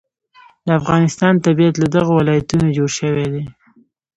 [0.65, 3.43] د افغانستان طبیعت له دغو ولایتونو جوړ شوی دی.